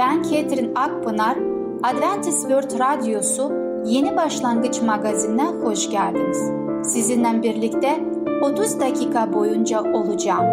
[0.00, 1.36] Ben Ketrin Akpınar,
[1.82, 3.52] Adventist World Radyosu
[3.84, 6.50] Yeni Başlangıç magazinine hoş geldiniz.
[6.92, 8.00] Sizinle birlikte
[8.42, 10.46] 30 dakika boyunca olacağım.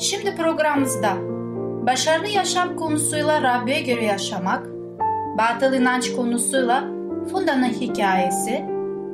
[0.00, 1.12] Şimdi programımızda
[1.86, 4.66] başarılı yaşam konusuyla Rabbe göre yaşamak,
[5.38, 6.84] batıl inanç konusuyla
[7.32, 8.64] Funda'nın hikayesi,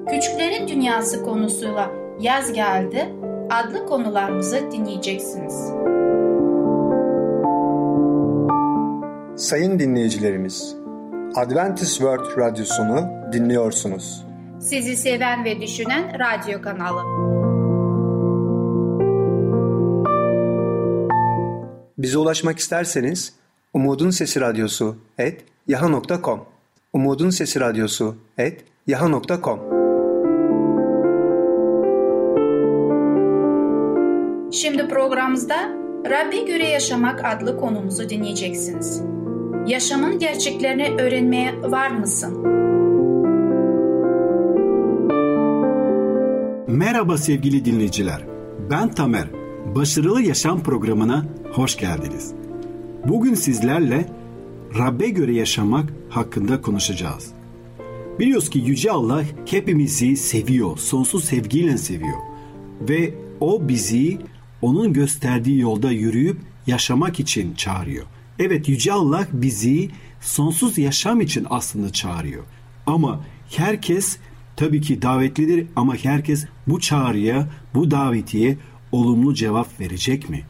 [0.08, 1.90] küçüklerin dünyası konusuyla
[2.20, 3.14] yaz geldi
[3.50, 5.72] adlı konularımızı dinleyeceksiniz.
[9.42, 10.76] Sayın dinleyicilerimiz,
[11.34, 14.24] Adventist World Radyosunu dinliyorsunuz.
[14.60, 17.00] Sizi seven ve düşünen radyo kanalı.
[21.98, 23.34] Bize ulaşmak isterseniz
[23.74, 26.44] Umutun Sesi Radyosu et yaha.com
[26.92, 29.60] Umutun Sesi Radyosu et yaha.com
[34.52, 35.56] Şimdi programımızda
[36.10, 39.11] Rabbe göre yaşamak adlı konumuzu dinleyeceksiniz.
[39.66, 42.38] Yaşamın gerçeklerini öğrenmeye var mısın?
[46.68, 48.26] Merhaba sevgili dinleyiciler.
[48.70, 49.26] Ben Tamer.
[49.74, 52.34] Başarılı Yaşam programına hoş geldiniz.
[53.08, 54.08] Bugün sizlerle
[54.78, 57.32] Rabbe göre yaşamak hakkında konuşacağız.
[58.18, 62.18] Biliyoruz ki Yüce Allah hepimizi seviyor, sonsuz sevgiyle seviyor.
[62.80, 64.18] Ve o bizi
[64.62, 68.06] onun gösterdiği yolda yürüyüp yaşamak için çağırıyor.
[68.38, 72.42] Evet Yüce Allah bizi sonsuz yaşam için aslında çağırıyor.
[72.86, 73.20] Ama
[73.56, 74.18] herkes
[74.56, 78.56] tabii ki davetlidir ama herkes bu çağrıya, bu davetiye
[78.92, 80.42] olumlu cevap verecek mi?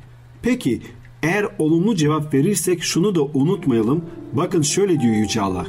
[0.42, 0.82] Peki
[1.22, 4.04] eğer olumlu cevap verirsek şunu da unutmayalım.
[4.32, 5.66] Bakın şöyle diyor Yüce Allah.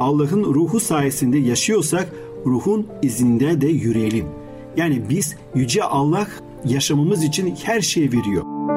[0.00, 2.12] Allah'ın ruhu sayesinde yaşıyorsak
[2.46, 4.26] ruhun izinde de yürüyelim.
[4.76, 6.26] Yani biz Yüce Allah
[6.64, 8.73] yaşamamız için her şeyi veriyor.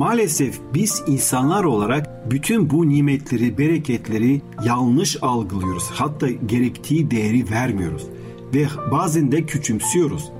[0.00, 5.84] Maalesef biz insanlar olarak bütün bu nimetleri, bereketleri yanlış algılıyoruz.
[5.90, 8.06] Hatta gerektiği değeri vermiyoruz
[8.54, 10.32] ve bazen de küçümsüyoruz.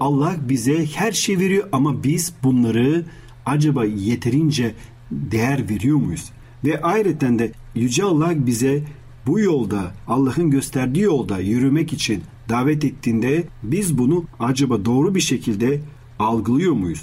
[0.00, 3.04] Allah bize her şey veriyor ama biz bunları
[3.46, 4.74] acaba yeterince
[5.10, 6.32] değer veriyor muyuz?
[6.64, 8.82] Ve ayrıca de Yüce Allah bize
[9.26, 15.80] bu yolda Allah'ın gösterdiği yolda yürümek için davet ettiğinde biz bunu acaba doğru bir şekilde
[16.18, 17.02] algılıyor muyuz?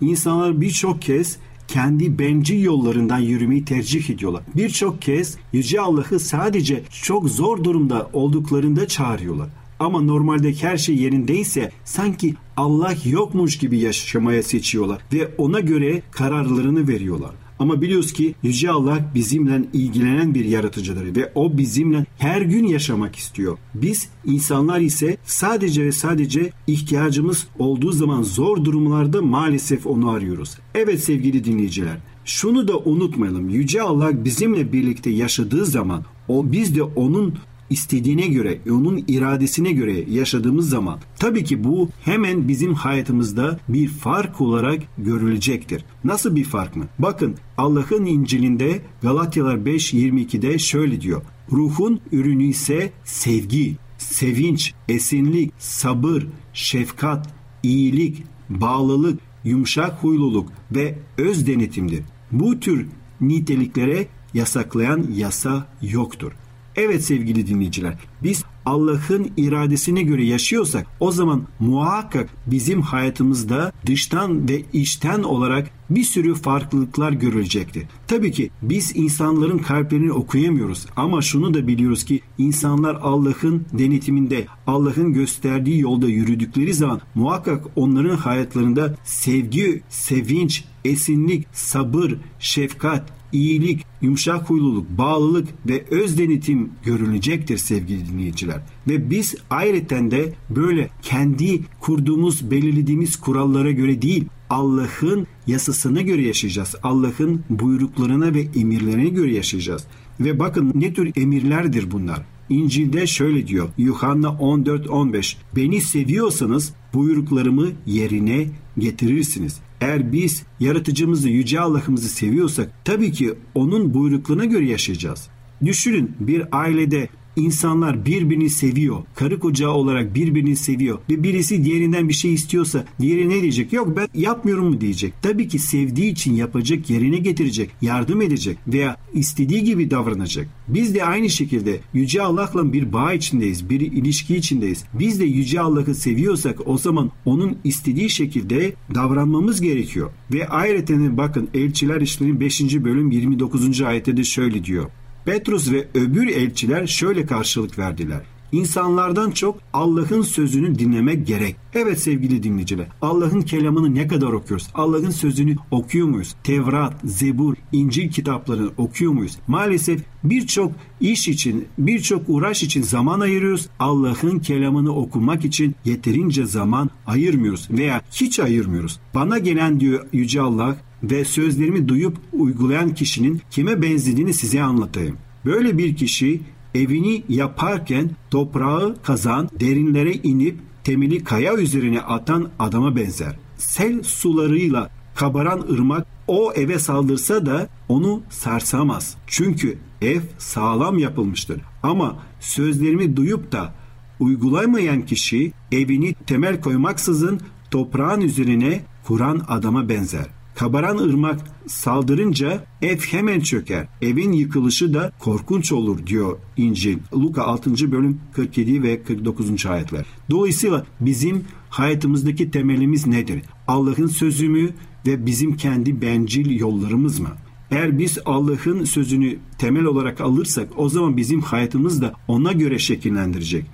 [0.00, 1.38] İnsanlar birçok kez
[1.68, 4.42] kendi bencil yollarından yürümeyi tercih ediyorlar.
[4.56, 9.48] Birçok kez Yüce Allah'ı sadece çok zor durumda olduklarında çağırıyorlar.
[9.80, 16.88] Ama normalde her şey yerindeyse sanki Allah yokmuş gibi yaşamaya seçiyorlar ve ona göre kararlarını
[16.88, 17.30] veriyorlar.
[17.60, 23.16] Ama biliyoruz ki Yüce Allah bizimle ilgilenen bir yaratıcıdır ve o bizimle her gün yaşamak
[23.16, 23.58] istiyor.
[23.74, 30.58] Biz insanlar ise sadece ve sadece ihtiyacımız olduğu zaman zor durumlarda maalesef onu arıyoruz.
[30.74, 33.48] Evet sevgili dinleyiciler, şunu da unutmayalım.
[33.48, 37.34] Yüce Allah bizimle birlikte yaşadığı zaman o biz de onun
[37.70, 44.40] istediğine göre, onun iradesine göre yaşadığımız zaman tabii ki bu hemen bizim hayatımızda bir fark
[44.40, 45.84] olarak görülecektir.
[46.04, 46.84] Nasıl bir fark mı?
[46.98, 51.22] Bakın Allah'ın İncil'inde Galatyalar 5.22'de şöyle diyor.
[51.52, 62.02] Ruhun ürünü ise sevgi, sevinç, esinlik, sabır, şefkat, iyilik, bağlılık, yumuşak huyluluk ve öz denetimdir.
[62.32, 62.86] Bu tür
[63.20, 66.32] niteliklere yasaklayan yasa yoktur.
[66.76, 74.62] Evet sevgili dinleyiciler, biz Allah'ın iradesine göre yaşıyorsak o zaman muhakkak bizim hayatımızda dıştan ve
[74.72, 77.84] içten olarak bir sürü farklılıklar görülecektir.
[78.08, 85.12] Tabii ki biz insanların kalplerini okuyamıyoruz ama şunu da biliyoruz ki insanlar Allah'ın denetiminde, Allah'ın
[85.12, 94.98] gösterdiği yolda yürüdükleri zaman muhakkak onların hayatlarında sevgi, sevinç, esinlik, sabır, şefkat, iyilik, yumuşak huyluluk,
[94.98, 98.60] bağlılık ve öz denetim görünecektir sevgili dinleyiciler.
[98.88, 106.74] Ve biz ayrıca de böyle kendi kurduğumuz, belirlediğimiz kurallara göre değil, Allah'ın yasasına göre yaşayacağız.
[106.82, 109.84] Allah'ın buyruklarına ve emirlerine göre yaşayacağız.
[110.20, 112.22] Ve bakın ne tür emirlerdir bunlar.
[112.48, 113.68] İncil'de şöyle diyor.
[113.78, 118.46] Yuhanna 14-15 Beni seviyorsanız buyruklarımı yerine
[118.78, 119.60] getirirsiniz.
[119.80, 125.28] Eğer biz yaratıcımızı, yüce Allah'ımızı seviyorsak tabii ki onun buyruklarına göre yaşayacağız.
[125.64, 127.08] Düşünün bir ailede
[127.40, 128.96] İnsanlar birbirini seviyor.
[129.14, 130.98] Karı koca olarak birbirini seviyor.
[131.10, 133.72] Ve birisi diğerinden bir şey istiyorsa diğeri ne diyecek?
[133.72, 135.14] Yok ben yapmıyorum mu diyecek.
[135.22, 140.48] Tabii ki sevdiği için yapacak, yerine getirecek, yardım edecek veya istediği gibi davranacak.
[140.68, 144.84] Biz de aynı şekilde Yüce Allah'la bir bağ içindeyiz, bir ilişki içindeyiz.
[144.94, 150.10] Biz de Yüce Allah'ı seviyorsak o zaman onun istediği şekilde davranmamız gerekiyor.
[150.32, 152.60] Ve ayrıca bakın Elçiler İşleri'nin 5.
[152.60, 153.80] bölüm 29.
[153.80, 154.90] ayette de şöyle diyor.
[155.24, 158.20] Petrus ve öbür elçiler şöyle karşılık verdiler.
[158.52, 161.56] İnsanlardan çok Allah'ın sözünü dinlemek gerek.
[161.74, 164.68] Evet sevgili dinleyiciler, Allah'ın kelamını ne kadar okuyoruz?
[164.74, 166.34] Allah'ın sözünü okuyor muyuz?
[166.44, 169.38] Tevrat, Zebur, İncil kitaplarını okuyor muyuz?
[169.48, 173.68] Maalesef birçok iş için, birçok uğraş için zaman ayırıyoruz.
[173.78, 179.00] Allah'ın kelamını okumak için yeterince zaman ayırmıyoruz veya hiç ayırmıyoruz.
[179.14, 185.16] Bana gelen diyor Yüce Allah ve sözlerimi duyup uygulayan kişinin kime benzediğini size anlatayım.
[185.44, 186.40] Böyle bir kişi
[186.74, 193.36] evini yaparken toprağı kazan, derinlere inip temeli kaya üzerine atan adama benzer.
[193.56, 199.16] Sel sularıyla kabaran ırmak o eve saldırsa da onu sarsamaz.
[199.26, 201.60] Çünkü ev sağlam yapılmıştır.
[201.82, 203.74] Ama sözlerimi duyup da
[204.20, 207.40] uygulamayan kişi evini temel koymaksızın
[207.70, 210.39] toprağın üzerine kuran adama benzer.
[210.60, 213.88] Kabaran ırmak saldırınca ev hemen çöker.
[214.02, 216.98] Evin yıkılışı da korkunç olur diyor İncil.
[217.14, 217.92] Luka 6.
[217.92, 219.66] bölüm 47 ve 49.
[219.66, 220.06] ayetler.
[220.30, 223.42] Dolayısıyla bizim hayatımızdaki temelimiz nedir?
[223.68, 224.70] Allah'ın sözü mü
[225.06, 227.30] ve bizim kendi bencil yollarımız mı?
[227.70, 233.64] Eğer biz Allah'ın sözünü temel olarak alırsak o zaman bizim hayatımız da ona göre şekillendirecek.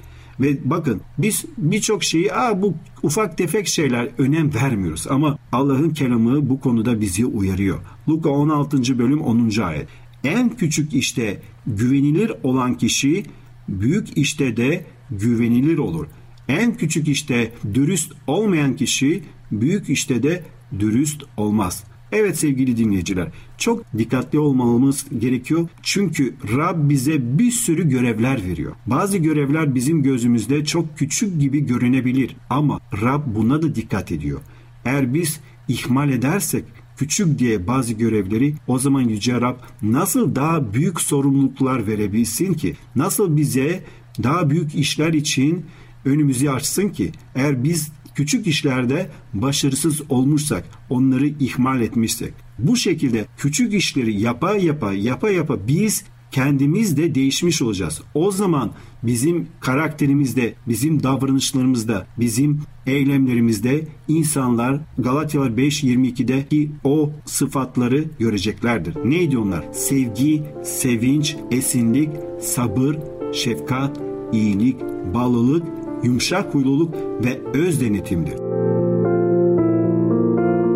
[0.41, 6.49] Ve bakın biz birçok şeyi Aa, bu ufak tefek şeyler önem vermiyoruz ama Allah'ın kelamı
[6.49, 7.79] bu konuda bizi uyarıyor.
[8.09, 8.99] Luka 16.
[8.99, 9.61] bölüm 10.
[9.63, 9.89] ayet.
[10.25, 13.23] En küçük işte güvenilir olan kişi
[13.69, 16.07] büyük işte de güvenilir olur.
[16.49, 19.23] En küçük işte dürüst olmayan kişi
[19.53, 20.45] büyük işte de
[20.79, 25.69] dürüst olmaz.'' Evet sevgili dinleyiciler, çok dikkatli olmamız gerekiyor.
[25.83, 28.73] Çünkü Rab bize bir sürü görevler veriyor.
[28.87, 34.41] Bazı görevler bizim gözümüzde çok küçük gibi görünebilir ama Rab buna da dikkat ediyor.
[34.85, 36.65] Eğer biz ihmal edersek
[36.97, 42.77] küçük diye bazı görevleri o zaman Yüce Rab nasıl daha büyük sorumluluklar verebilsin ki?
[42.97, 43.85] Nasıl bize
[44.23, 45.65] daha büyük işler için
[46.05, 53.75] önümüzü açsın ki eğer biz küçük işlerde başarısız olmuşsak, onları ihmal etmişsek, bu şekilde küçük
[53.75, 58.03] işleri yapa yapa yapa yapa biz kendimiz de değişmiş olacağız.
[58.15, 58.73] O zaman
[59.03, 68.97] bizim karakterimizde, bizim davranışlarımızda, bizim eylemlerimizde insanlar Galatyalar 5.22'deki o sıfatları göreceklerdir.
[69.05, 69.65] Neydi onlar?
[69.73, 72.11] Sevgi, sevinç, esinlik,
[72.41, 72.97] sabır,
[73.33, 74.01] şefkat,
[74.33, 74.77] iyilik,
[75.15, 76.95] bağlılık yumuşak huyluluk
[77.25, 78.37] ve öz denetimdir.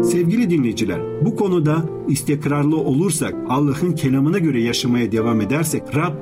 [0.04, 6.14] Sevgili dinleyiciler, bu konuda istikrarlı olursak, Allah'ın kelamına göre yaşamaya devam edersek Rab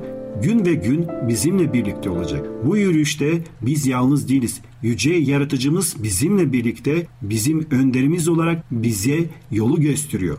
[0.43, 2.49] gün ve gün bizimle birlikte olacak.
[2.65, 4.61] Bu yürüyüşte biz yalnız değiliz.
[4.81, 9.19] Yüce yaratıcımız bizimle birlikte bizim önderimiz olarak bize
[9.51, 10.37] yolu gösteriyor.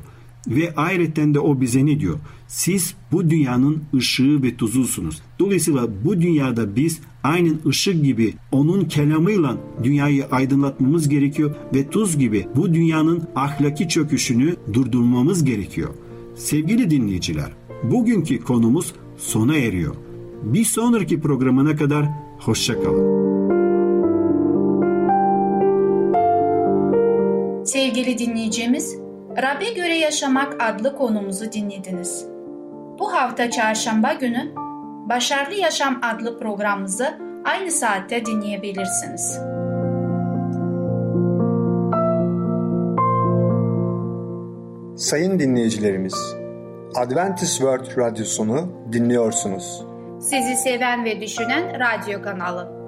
[0.49, 2.19] Ve ayrıca de o bize ne diyor?
[2.49, 5.23] Siz bu dünyanın ışığı ve tuzusunuz.
[5.39, 12.47] Dolayısıyla bu dünyada biz aynen ışık gibi onun kelamıyla dünyayı aydınlatmamız gerekiyor ve tuz gibi
[12.57, 15.91] bu dünyanın ahlaki çöküşünü durdurmamız gerekiyor.
[16.35, 19.95] Sevgili dinleyiciler, bugünkü konumuz sona eriyor.
[20.43, 22.07] Bir sonraki programına kadar
[22.39, 23.21] hoşçakalın.
[27.65, 29.00] Sevgili dinleyicimiz,
[29.37, 32.27] Rab'be göre yaşamak adlı konumuzu dinlediniz.
[32.99, 34.55] Bu hafta çarşamba günü
[35.09, 39.41] Başarılı Yaşam adlı programımızı aynı saatte dinleyebilirsiniz.
[44.97, 46.37] Sayın dinleyicilerimiz,
[46.97, 49.85] Adventist World Radyosunu dinliyorsunuz.
[50.21, 52.80] Sizi seven ve düşünen radyo kanalı.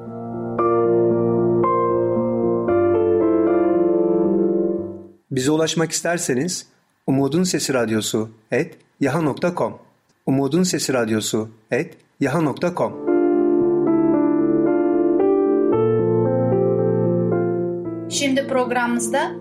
[5.32, 6.66] Bize ulaşmak isterseniz
[7.06, 9.78] Umutun Sesi Radyosu et yaha.com
[10.26, 12.92] Umutun Sesi Radyosu et yaha.com
[18.10, 19.32] Şimdi programımızda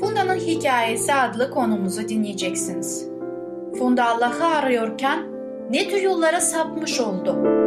[0.00, 3.06] Funda'nın Hikayesi adlı konumuzu dinleyeceksiniz.
[3.78, 5.26] Funda Allah'ı arıyorken
[5.70, 7.58] ne tür yollara sapmış oldu?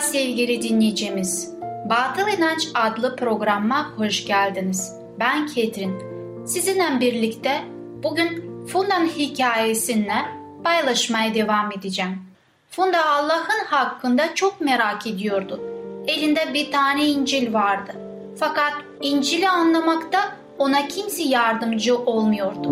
[0.00, 1.55] sevgili dinleyicimiz.
[1.90, 4.92] Batıl İnanç adlı programa hoş geldiniz.
[5.20, 5.94] Ben Ketrin.
[6.46, 7.64] Sizinle birlikte
[8.02, 10.14] bugün Funda'nın hikayesiyle
[10.64, 12.22] paylaşmaya devam edeceğim.
[12.70, 15.60] Funda Allah'ın hakkında çok merak ediyordu.
[16.06, 17.92] Elinde bir tane İncil vardı.
[18.38, 20.20] Fakat İncil'i anlamakta
[20.58, 22.68] ona kimse yardımcı olmuyordu.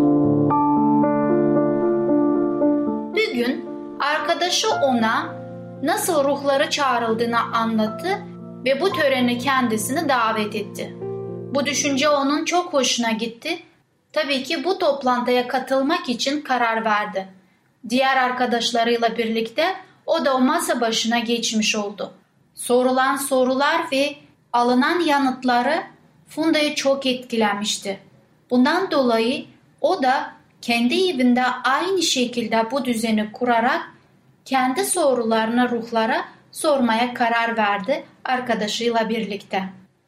[3.15, 3.65] Bir gün
[3.99, 5.35] arkadaşı ona
[5.83, 8.19] nasıl ruhları çağrıldığını anlattı
[8.65, 10.95] ve bu töreni kendisini davet etti.
[11.55, 13.59] Bu düşünce onun çok hoşuna gitti.
[14.13, 17.27] Tabii ki bu toplantıya katılmak için karar verdi.
[17.89, 22.13] Diğer arkadaşlarıyla birlikte o da o masa başına geçmiş oldu.
[22.55, 24.15] Sorulan sorular ve
[24.53, 25.83] alınan yanıtları
[26.29, 27.99] Funda'yı çok etkilenmişti.
[28.49, 29.45] Bundan dolayı
[29.81, 30.31] o da
[30.61, 33.81] kendi evinde aynı şekilde bu düzeni kurarak
[34.45, 39.63] kendi sorularını ruhlara sormaya karar verdi arkadaşıyla birlikte.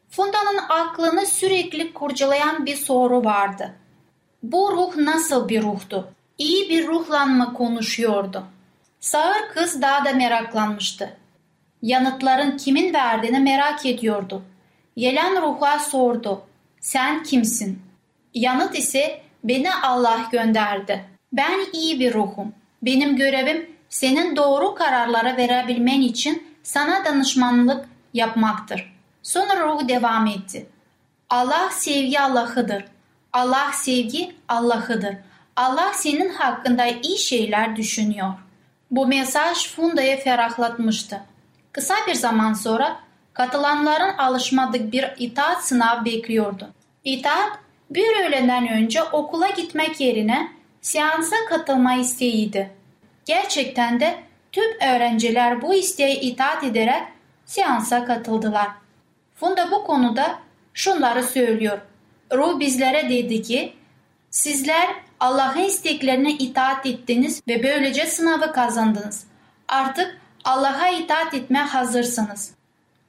[0.10, 3.74] Funda'nın aklını sürekli kurcalayan bir soru vardı.
[4.44, 6.08] Bu ruh nasıl bir ruhtu?
[6.38, 8.44] İyi bir ruhla mı konuşuyordu?
[9.00, 11.18] Sağır kız daha da meraklanmıştı.
[11.82, 14.44] Yanıtların kimin verdiğini merak ediyordu.
[14.96, 16.42] Yelen ruha sordu.
[16.80, 17.82] Sen kimsin?
[18.34, 21.06] Yanıt ise beni Allah gönderdi.
[21.34, 22.54] Ben iyi bir ruhum.
[22.82, 28.94] Benim görevim senin doğru kararlara verebilmen için sana danışmanlık yapmaktır.
[29.24, 30.70] Sonra ruh devam etti.
[31.30, 32.86] Allah sevgi Allah'ıdır.
[33.34, 35.16] Allah sevgi Allah'ıdır.
[35.56, 38.34] Allah senin hakkında iyi şeyler düşünüyor.
[38.92, 41.22] Bu mesaj Funda'yı ferahlatmıştı.
[41.72, 43.00] Kısa bir zaman sonra
[43.34, 46.70] katılanların alışmadık bir itaat sınav bekliyordu.
[47.04, 47.60] İtaat
[47.90, 52.70] bir öğleden önce okula gitmek yerine seansa katılma isteğiydi.
[53.26, 54.16] Gerçekten de
[54.52, 57.04] tüm öğrenciler bu isteğe itaat ederek
[57.48, 58.68] seansa katıldılar.
[59.36, 60.40] Funda bu konuda
[60.74, 61.80] şunları söylüyor.
[62.34, 63.74] Ruh bizlere dedi ki
[64.30, 64.90] sizler
[65.20, 69.28] Allah'ın isteklerine itaat ettiniz ve böylece sınavı kazandınız.
[69.68, 72.54] Artık Allah'a itaat etmeye hazırsınız.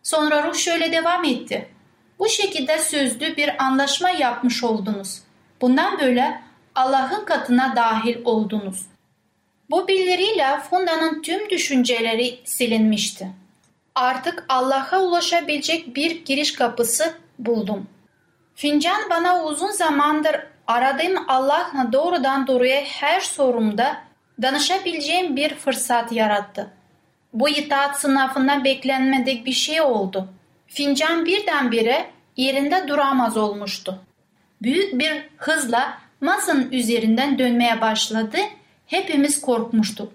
[0.02, 1.68] Sonra ruh şöyle devam etti.
[2.18, 5.22] Bu şekilde sözlü bir anlaşma yapmış oldunuz.
[5.60, 6.42] Bundan böyle
[6.74, 8.86] Allah'ın katına dahil oldunuz.
[9.70, 13.28] Bu bildiriyle Funda'nın tüm düşünceleri silinmişti.
[13.98, 17.86] Artık Allah'a ulaşabilecek bir giriş kapısı buldum.
[18.54, 20.36] Fincan bana uzun zamandır
[20.66, 23.96] aradığım Allah'la doğrudan doğruya her sorumda
[24.42, 26.70] danışabileceğim bir fırsat yarattı.
[27.32, 30.28] Bu itaat sınavından beklenmedik bir şey oldu.
[30.66, 33.98] Fincan birdenbire yerinde duramaz olmuştu.
[34.62, 38.38] Büyük bir hızla masanın üzerinden dönmeye başladı.
[38.86, 40.12] Hepimiz korkmuştuk.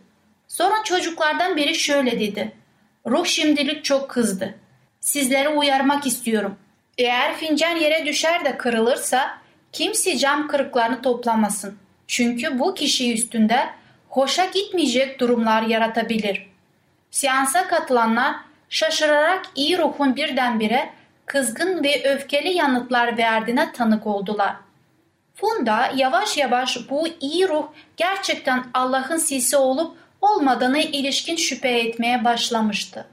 [0.47, 2.62] Sonra çocuklardan biri şöyle dedi.
[3.05, 4.55] Ruh şimdilik çok kızdı.
[4.99, 6.55] Sizleri uyarmak istiyorum.
[6.97, 9.37] Eğer fincan yere düşer de kırılırsa
[9.71, 11.77] kimse cam kırıklarını toplamasın.
[12.07, 13.69] Çünkü bu kişi üstünde
[14.09, 16.47] hoşa gitmeyecek durumlar yaratabilir.
[17.11, 18.35] Seansa katılanlar
[18.69, 20.89] şaşırarak iyi ruhun birdenbire
[21.25, 24.55] kızgın ve öfkeli yanıtlar verdiğine tanık oldular.
[25.35, 27.67] Funda yavaş yavaş bu iyi ruh
[27.97, 33.05] gerçekten Allah'ın sesi olup olmadığına ilişkin şüphe etmeye başlamıştı.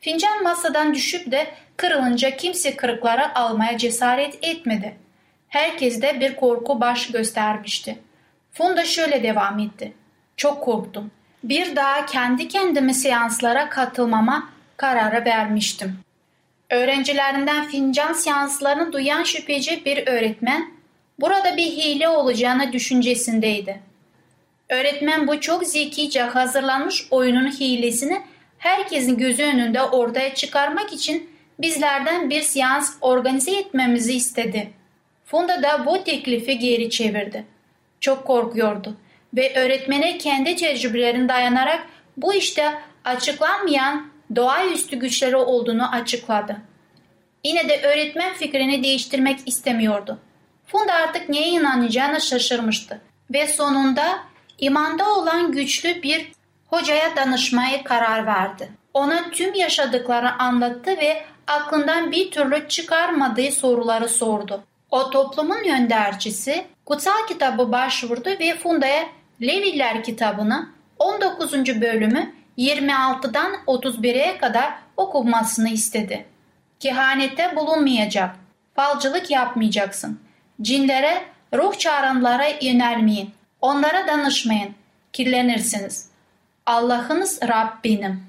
[0.00, 1.46] Fincan masadan düşüp de
[1.76, 4.96] kırılınca kimse kırıkları almaya cesaret etmedi.
[5.48, 7.98] Herkes de bir korku baş göstermişti.
[8.52, 9.92] Funda şöyle devam etti.
[10.36, 11.10] Çok korktum.
[11.44, 15.98] Bir daha kendi kendime seanslara katılmama kararı vermiştim.
[16.70, 20.70] Öğrencilerinden fincan seanslarını duyan şüpheci bir öğretmen
[21.20, 23.91] burada bir hile olacağını düşüncesindeydi.
[24.72, 28.22] Öğretmen bu çok zekice hazırlanmış oyunun hilesini
[28.58, 34.70] herkesin gözü önünde ortaya çıkarmak için bizlerden bir seans organize etmemizi istedi.
[35.24, 37.44] Funda da bu teklifi geri çevirdi.
[38.00, 38.96] Çok korkuyordu
[39.34, 41.86] ve öğretmene kendi tecrübelerini dayanarak
[42.16, 42.72] bu işte
[43.04, 46.56] açıklanmayan doğaüstü güçleri olduğunu açıkladı.
[47.44, 50.18] Yine de öğretmen fikrini değiştirmek istemiyordu.
[50.66, 53.00] Funda artık neye inanacağını şaşırmıştı
[53.30, 54.31] ve sonunda
[54.62, 56.32] imanda olan güçlü bir
[56.66, 58.72] hocaya danışmaya karar verdi.
[58.94, 64.64] Ona tüm yaşadıklarını anlattı ve aklından bir türlü çıkarmadığı soruları sordu.
[64.90, 69.06] O toplumun göndercisi kutsal kitabı başvurdu ve Funda'ya
[69.42, 71.52] Leviler kitabını 19.
[71.80, 76.24] bölümü 26'dan 31'e kadar okumasını istedi.
[76.80, 78.36] Kehanette bulunmayacak,
[78.76, 80.20] falcılık yapmayacaksın.
[80.62, 83.30] Cinlere, ruh çağıranlara yönelmeyin.
[83.62, 84.74] Onlara danışmayın.
[85.12, 86.08] Kirlenirsiniz.
[86.66, 88.22] Allah'ınız Rabbim.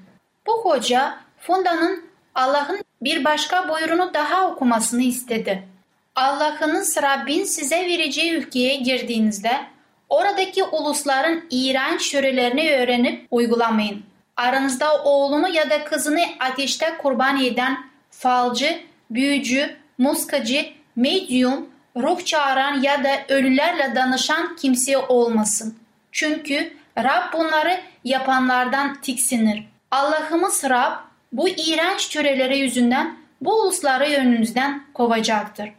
[0.46, 5.68] Bu hoca Funda'nın Allah'ın bir başka buyruğunu daha okumasını istedi.
[6.16, 9.60] Allah'ınız Rabbin size vereceği ülkeye girdiğinizde
[10.08, 14.02] oradaki ulusların iğrenç şörelerini öğrenip uygulamayın.
[14.36, 23.04] Aranızda oğlunu ya da kızını ateşte kurban eden falcı, büyücü, muskacı, medyum, ruh çağıran ya
[23.04, 25.78] da ölülerle danışan kimse olmasın.
[26.12, 29.64] Çünkü Rab bunları yapanlardan tiksinir.
[29.90, 30.92] Allah'ımız Rab
[31.32, 35.72] bu iğrenç töreleri yüzünden bu ulusları önünüzden kovacaktır.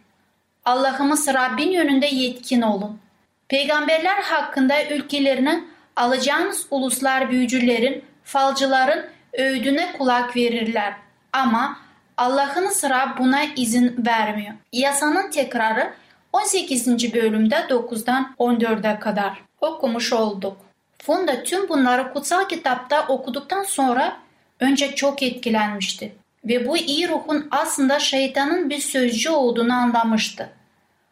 [0.65, 2.99] Allah'ımız Rabbin yönünde yetkin olun.
[3.47, 5.63] Peygamberler hakkında ülkelerini
[5.95, 10.93] alacağınız uluslar büyücülerin, falcıların öğüdüne kulak verirler.
[11.33, 11.77] Ama
[12.17, 14.53] Allah'ınız Rab buna izin vermiyor.
[14.71, 15.93] Yasanın tekrarı
[16.35, 17.13] 18.
[17.13, 20.57] bölümde 9'dan 14'e kadar okumuş olduk.
[21.03, 24.17] Funda tüm bunları kutsal kitapta okuduktan sonra
[24.59, 26.15] önce çok etkilenmişti
[26.45, 30.49] ve bu iyi ruhun aslında şeytanın bir sözcü olduğunu anlamıştı.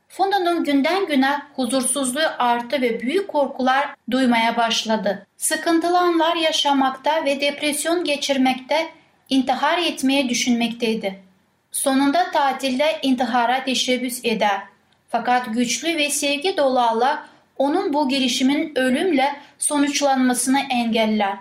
[0.08, 5.28] Funda'nın günden güne huzursuzluğu arttı ve büyük korkular duymaya başladı.
[5.38, 8.88] Sıkıntılı anlar yaşamakta ve depresyon geçirmekte,
[9.30, 11.20] intihar etmeye düşünmekteydi.
[11.72, 14.73] Sonunda tatilde intihara teşebbüs eder.
[15.16, 17.26] Fakat güçlü ve sevgi dolu Allah
[17.58, 21.38] onun bu girişimin ölümle sonuçlanmasını engeller.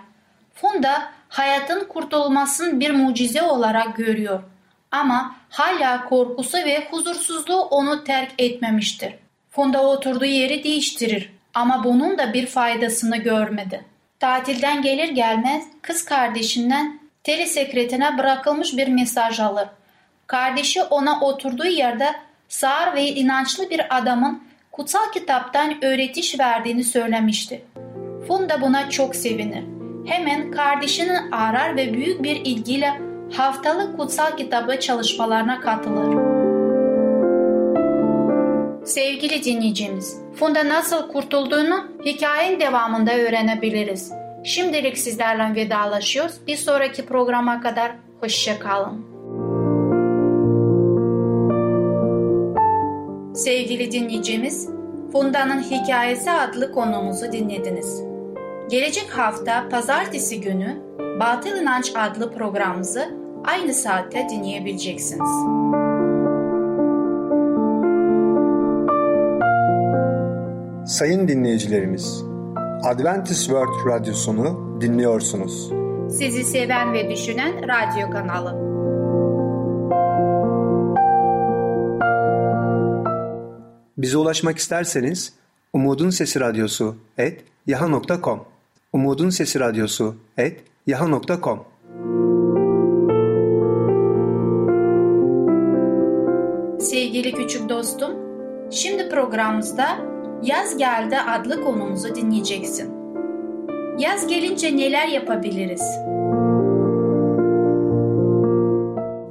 [0.53, 4.43] Funda hayatın kurtulmasını bir mucize olarak görüyor.
[4.91, 9.13] Ama hala korkusu ve huzursuzluğu onu terk etmemiştir.
[9.49, 13.85] Funda oturduğu yeri değiştirir ama bunun da bir faydasını görmedi.
[14.19, 19.67] Tatilden gelir gelmez kız kardeşinden telesekretine bırakılmış bir mesaj alır.
[20.27, 22.13] Kardeşi ona oturduğu yerde
[22.53, 27.63] sağır ve inançlı bir adamın kutsal kitaptan öğretiş verdiğini söylemişti.
[28.27, 29.63] Funda buna çok sevinir.
[30.05, 33.01] Hemen kardeşini arar ve büyük bir ilgiyle
[33.33, 36.33] haftalık kutsal kitabı çalışmalarına katılır.
[38.85, 44.11] Sevgili dinleyicimiz, Funda nasıl kurtulduğunu hikayenin devamında öğrenebiliriz.
[44.43, 46.47] Şimdilik sizlerle vedalaşıyoruz.
[46.47, 49.12] Bir sonraki programa kadar hoşçakalın.
[53.33, 54.69] Sevgili dinleyicimiz,
[55.11, 58.03] Funda'nın Hikayesi adlı konumuzu dinlediniz.
[58.69, 60.81] Gelecek hafta pazartesi günü
[61.19, 63.05] Batıl İnanç adlı programımızı
[63.45, 65.29] aynı saatte dinleyebileceksiniz.
[70.97, 72.23] Sayın dinleyicilerimiz,
[72.83, 75.71] Adventist World Radyosunu dinliyorsunuz.
[76.09, 78.72] Sizi seven ve düşünen radyo kanalı.
[84.03, 85.33] Bize ulaşmak isterseniz
[85.73, 88.45] Umutun Sesi Radyosu et yaha.com
[88.93, 91.63] Umutun Sesi Radyosu et yaha.com
[96.79, 98.11] Sevgili küçük dostum,
[98.71, 99.87] şimdi programımızda
[100.43, 102.91] Yaz Geldi adlı konumuzu dinleyeceksin.
[103.99, 105.83] Yaz gelince neler yapabiliriz?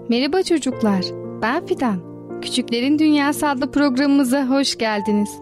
[0.09, 1.05] Merhaba çocuklar,
[1.43, 2.12] ben Fidan.
[2.43, 5.41] Küçüklerin Dünyası adlı programımıza hoş geldiniz.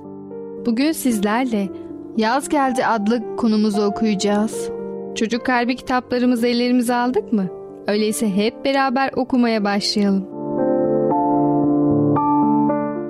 [0.66, 1.68] Bugün sizlerle
[2.16, 4.70] Yaz Geldi adlı konumuzu okuyacağız.
[5.14, 7.46] Çocuk kalbi kitaplarımızı ellerimize aldık mı?
[7.86, 10.24] Öyleyse hep beraber okumaya başlayalım.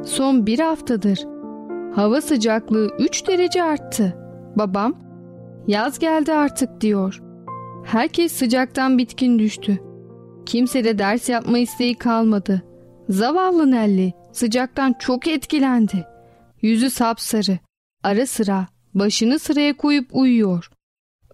[0.04, 1.18] Son bir haftadır
[1.94, 4.16] hava sıcaklığı 3 derece arttı.
[4.56, 4.94] Babam
[5.66, 7.22] yaz geldi artık diyor.
[7.84, 9.78] Herkes sıcaktan bitkin düştü.
[10.46, 12.69] Kimse de ders yapma isteği kalmadı.
[13.10, 16.06] Zavallı Nelly sıcaktan çok etkilendi.
[16.62, 17.58] Yüzü sapsarı.
[18.02, 20.70] Ara sıra başını sıraya koyup uyuyor.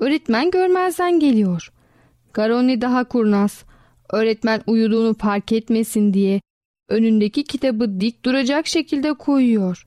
[0.00, 1.72] Öğretmen görmezden geliyor.
[2.32, 3.64] Garoni daha kurnaz.
[4.12, 6.40] Öğretmen uyuduğunu fark etmesin diye
[6.88, 9.86] önündeki kitabı dik duracak şekilde koyuyor.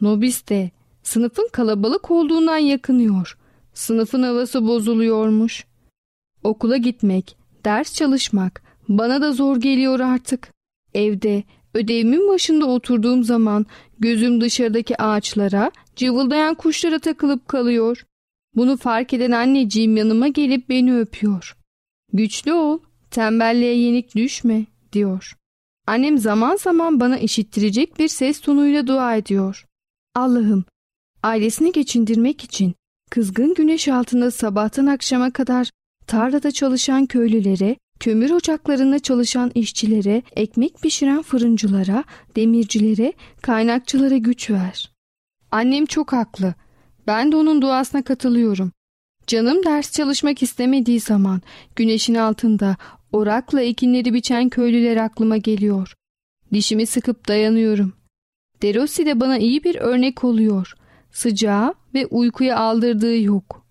[0.00, 0.70] Nobis de
[1.02, 3.38] sınıfın kalabalık olduğundan yakınıyor.
[3.72, 5.64] Sınıfın havası bozuluyormuş.
[6.44, 10.53] Okula gitmek, ders çalışmak bana da zor geliyor artık.
[10.94, 11.42] Evde
[11.74, 13.66] ödevimin başında oturduğum zaman
[13.98, 18.06] gözüm dışarıdaki ağaçlara, cıvıldayan kuşlara takılıp kalıyor.
[18.56, 21.56] Bunu fark eden anneciğim yanıma gelip beni öpüyor.
[22.12, 22.78] Güçlü ol,
[23.10, 25.36] tembelliğe yenik düşme diyor.
[25.86, 29.66] Annem zaman zaman bana işittirecek bir ses tonuyla dua ediyor.
[30.14, 30.64] Allah'ım,
[31.22, 32.74] ailesini geçindirmek için
[33.10, 35.70] kızgın güneş altında sabahtan akşama kadar
[36.06, 42.04] tarlada çalışan köylülere, kömür ocaklarında çalışan işçilere, ekmek pişiren fırıncılara,
[42.36, 43.12] demircilere,
[43.42, 44.90] kaynakçılara güç ver.
[45.50, 46.54] Annem çok haklı.
[47.06, 48.72] Ben de onun duasına katılıyorum.
[49.26, 51.42] Canım ders çalışmak istemediği zaman
[51.76, 52.76] güneşin altında
[53.12, 55.94] Orakla ekinleri biçen köylüler aklıma geliyor.
[56.52, 57.92] Dişimi sıkıp dayanıyorum.
[58.62, 60.74] Derossi de bana iyi bir örnek oluyor.
[61.12, 63.66] Sıcağı ve uykuya aldırdığı yok.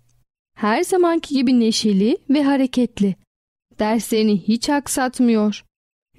[0.57, 3.15] Her zamanki gibi neşeli ve hareketli.
[3.79, 5.63] Derslerini hiç aksatmıyor.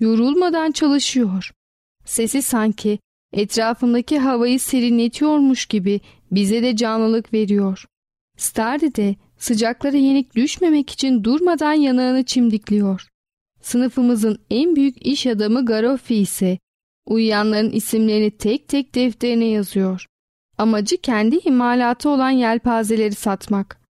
[0.01, 1.51] Yorulmadan çalışıyor.
[2.05, 2.99] Sesi sanki
[3.33, 7.85] etrafındaki havayı serinletiyormuş gibi bize de canlılık veriyor.
[8.37, 13.09] Stardi de sıcaklara yenik düşmemek için durmadan yanağını çimdikliyor.
[13.61, 16.59] Sınıfımızın en büyük iş adamı Garoffi ise
[17.07, 20.07] uyuyanların isimlerini tek tek defterine yazıyor.
[20.59, 23.84] Amacı kendi imalatı olan yelpazeleri satmak.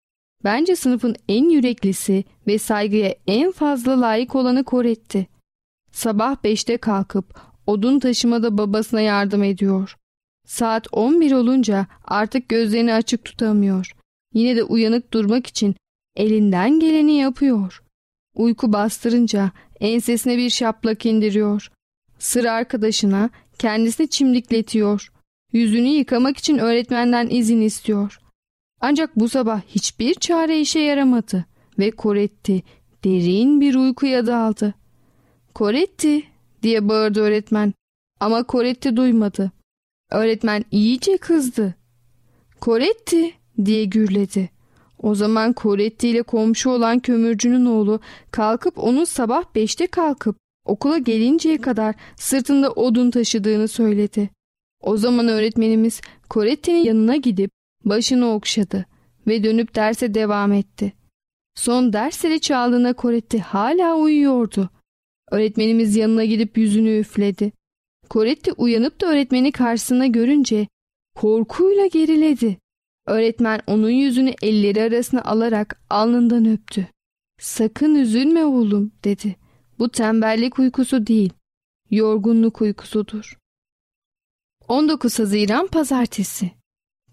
[0.44, 5.26] Bence sınıfın en yüreklisi ve saygıya en fazla layık olanı Koretti.
[5.92, 9.96] Sabah beşte kalkıp odun taşımada babasına yardım ediyor.
[10.46, 13.92] Saat 11 olunca artık gözlerini açık tutamıyor.
[14.34, 15.74] Yine de uyanık durmak için
[16.16, 17.82] elinden geleni yapıyor.
[18.34, 19.50] Uyku bastırınca
[19.80, 21.72] ensesine bir şaplak indiriyor.
[22.18, 25.12] Sır arkadaşına kendisini çimdikletiyor.
[25.52, 28.21] Yüzünü yıkamak için öğretmenden izin istiyor.
[28.82, 31.44] Ancak bu sabah hiçbir çare işe yaramadı
[31.78, 32.62] ve Koretti
[33.04, 34.74] derin bir uykuya daldı.
[35.54, 36.22] Koretti
[36.62, 37.72] diye bağırdı öğretmen
[38.20, 39.52] ama Koretti duymadı.
[40.10, 41.74] Öğretmen iyice kızdı.
[42.60, 43.32] Koretti
[43.64, 44.50] diye gürledi.
[44.98, 51.58] O zaman Koretti ile komşu olan kömürcünün oğlu kalkıp onun sabah beşte kalkıp okula gelinceye
[51.60, 54.30] kadar sırtında odun taşıdığını söyledi.
[54.80, 57.50] O zaman öğretmenimiz Koretti'nin yanına gidip
[57.84, 58.86] başını okşadı
[59.26, 60.92] ve dönüp derse devam etti.
[61.54, 64.70] Son dersleri çaldığında Koretti hala uyuyordu.
[65.30, 67.52] Öğretmenimiz yanına gidip yüzünü üfledi.
[68.10, 70.66] Koretti uyanıp da öğretmeni karşısına görünce
[71.14, 72.56] korkuyla geriledi.
[73.06, 76.88] Öğretmen onun yüzünü elleri arasına alarak alnından öptü.
[77.40, 79.36] Sakın üzülme oğlum dedi.
[79.78, 81.32] Bu tembellik uykusu değil,
[81.90, 83.38] yorgunluk uykusudur.
[84.68, 86.50] 19 Haziran Pazartesi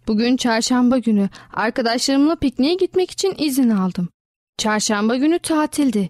[0.09, 4.09] Bugün çarşamba günü arkadaşlarımla pikniğe gitmek için izin aldım.
[4.57, 6.09] Çarşamba günü tatildi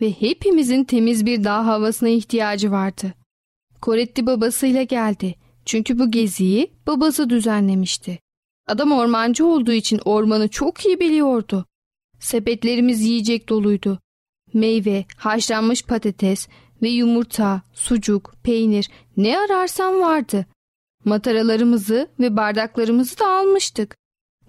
[0.00, 3.14] ve hepimizin temiz bir dağ havasına ihtiyacı vardı.
[3.80, 5.34] Koretti babasıyla geldi
[5.64, 8.18] çünkü bu geziyi babası düzenlemişti.
[8.66, 11.66] Adam ormancı olduğu için ormanı çok iyi biliyordu.
[12.20, 13.98] Sepetlerimiz yiyecek doluydu.
[14.54, 16.48] Meyve, haşlanmış patates
[16.82, 20.46] ve yumurta, sucuk, peynir ne ararsam vardı.
[21.08, 23.96] Mataralarımızı ve bardaklarımızı da almıştık.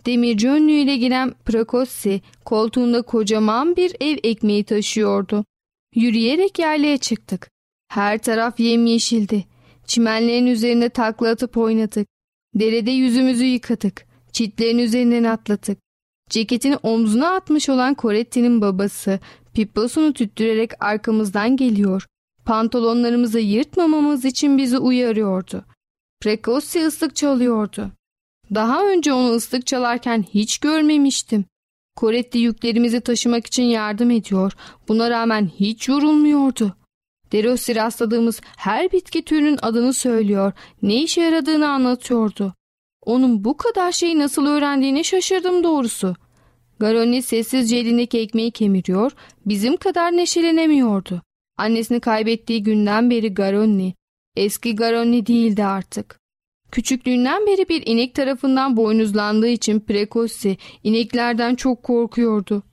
[0.06, 5.46] Demirci önlüğüyle giren Prakossi koltuğunda kocaman bir ev ekmeği taşıyordu.
[5.96, 7.50] Yürüyerek yerliğe çıktık.
[7.88, 9.46] Her taraf yemyeşildi.
[9.86, 12.08] Çimenlerin üzerinde takla atıp oynadık.
[12.56, 14.06] Derede yüzümüzü yıkadık.
[14.32, 15.78] Çitlerin üzerinden atladık.
[16.30, 19.20] Ceketini omzuna atmış olan Coretti'nin babası
[19.54, 22.06] piposunu tüttürerek arkamızdan geliyor.
[22.46, 25.66] Pantolonlarımızı yırtmamamız için bizi uyarıyordu.
[26.22, 27.92] Precossi ıslık çalıyordu.
[28.56, 31.46] Daha önce onu ıslık çalarken hiç görmemiştim.
[31.98, 34.54] Coretti yüklerimizi taşımak için yardım ediyor.
[34.88, 36.76] Buna rağmen hiç yorulmuyordu.
[37.32, 42.54] Derossi rastladığımız her bitki türünün adını söylüyor, ne işe yaradığını anlatıyordu.
[43.06, 46.16] Onun bu kadar şeyi nasıl öğrendiğini şaşırdım doğrusu.
[46.80, 49.12] Garoni sessizce elindeki ekmeği kemiriyor,
[49.46, 51.22] bizim kadar neşelenemiyordu.
[51.58, 53.94] Annesini kaybettiği günden beri Garoni,
[54.36, 56.20] eski Garoni değildi artık.
[56.72, 62.64] Küçüklüğünden beri bir inek tarafından boynuzlandığı için Precossi ineklerden çok korkuyordu.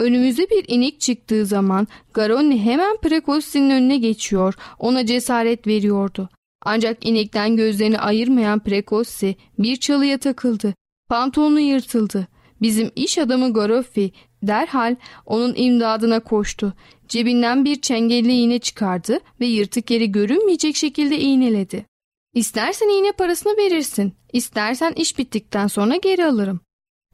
[0.00, 6.28] Önümüze bir inek çıktığı zaman Garoni hemen Precossi'nin önüne geçiyor, ona cesaret veriyordu.
[6.62, 10.74] Ancak inekten gözlerini ayırmayan Precossi bir çalıya takıldı.
[11.08, 12.28] Pantolonu yırtıldı.
[12.62, 16.74] Bizim iş adamı Garoffi derhal onun imdadına koştu.
[17.08, 21.86] Cebinden bir çengelli iğne çıkardı ve yırtık yeri görünmeyecek şekilde iğneledi.
[22.34, 26.60] İstersen iğne parasını verirsin, istersen iş bittikten sonra geri alırım.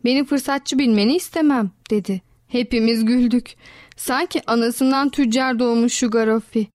[0.05, 2.23] Beni fırsatçı bilmeni istemem, dedi.
[2.49, 3.55] Hepimiz güldük.
[3.97, 6.67] Sanki anasından tüccar doğmuş şu Garoffi.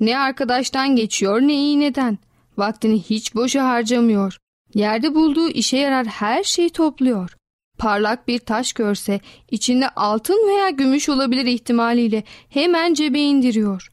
[0.00, 2.18] Ne arkadaştan geçiyor ne iğneden.
[2.56, 4.38] Vaktini hiç boşa harcamıyor.
[4.74, 7.36] Yerde bulduğu işe yarar her şeyi topluyor.
[7.80, 13.92] Parlak bir taş görse içinde altın veya gümüş olabilir ihtimaliyle hemen cebe indiriyor.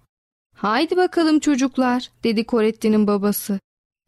[0.56, 3.60] Haydi bakalım çocuklar dedi Koretti'nin babası.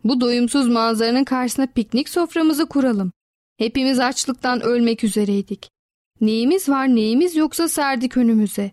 [0.04, 3.12] Bu doyumsuz manzaranın karşısına piknik soframızı kuralım.
[3.58, 5.70] Hepimiz açlıktan ölmek üzereydik.
[6.22, 8.72] Neyimiz var neyimiz yoksa serdik önümüze.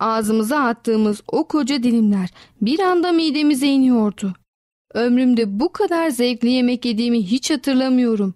[0.00, 4.34] Ağzımıza attığımız o koca dilimler bir anda midemize iniyordu.
[4.94, 8.34] Ömrümde bu kadar zevkli yemek yediğimi hiç hatırlamıyorum.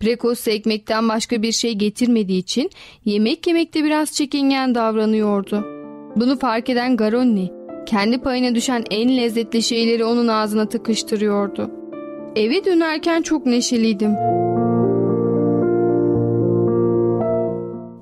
[0.00, 2.70] Prekos ekmekten başka bir şey getirmediği için
[3.04, 5.64] yemek yemekte biraz çekingen davranıyordu.
[6.16, 7.50] Bunu fark eden Garonni,
[7.86, 11.70] kendi payına düşen en lezzetli şeyleri onun ağzına tıkıştırıyordu.
[12.36, 14.14] Eve dönerken çok neşeliydim.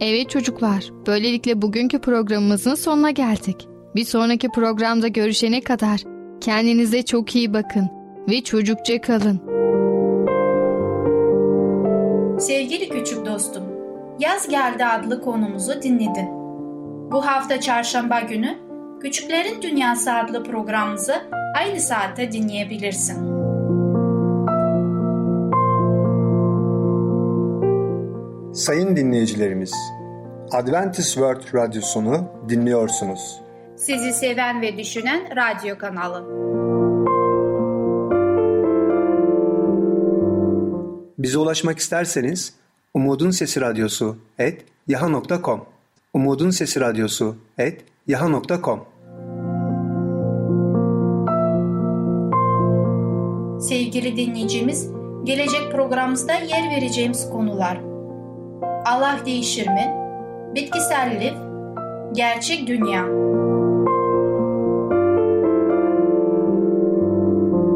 [0.01, 3.69] Evet çocuklar, böylelikle bugünkü programımızın sonuna geldik.
[3.95, 6.01] Bir sonraki programda görüşene kadar
[6.41, 7.89] kendinize çok iyi bakın
[8.29, 9.62] ve çocukça kalın.
[12.47, 13.63] Sevgili küçük dostum,
[14.19, 16.29] Yaz Geldi adlı konumuzu dinledin.
[17.13, 18.59] Bu hafta çarşamba günü
[19.01, 21.15] Küçüklerin Dünyası adlı programımızı
[21.59, 23.17] aynı saatte dinleyebilirsin.
[28.55, 29.75] Sayın dinleyicilerimiz,
[30.53, 33.41] Adventist World Radyosunu dinliyorsunuz.
[33.77, 36.62] Sizi seven ve düşünen radyo kanalı.
[41.23, 42.55] Bize ulaşmak isterseniz
[42.95, 45.65] Umutun Sesi Radyosu et yaha.com
[46.15, 48.85] Umutun Sesi Radyosu et yaha.com
[53.61, 54.89] Sevgili dinleyicimiz,
[55.25, 57.81] gelecek programımızda yer vereceğimiz konular
[58.87, 59.95] Allah değişir mi?
[60.55, 61.35] Bitkisel lif,
[62.13, 63.07] gerçek dünya.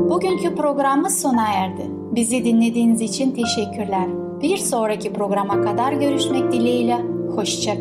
[0.08, 1.95] Bugünkü programımız sona erdi.
[2.16, 4.08] Bizi dinlediğiniz için teşekkürler.
[4.42, 6.96] Bir sonraki programa kadar görüşmek dileğiyle.
[7.34, 7.80] Hoşça